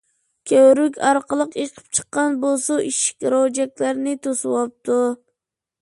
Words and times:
كۆۋرۈك 0.51 0.95
ئارقىلىق 1.09 1.59
ئېقىپ 1.63 1.93
چىققان 1.99 2.39
بۇ 2.47 2.55
سۇ 2.65 2.79
ئىشىك، 2.87 3.31
روجەكلەرنى 3.35 4.19
توسۇۋاپتۇ. 4.25 5.03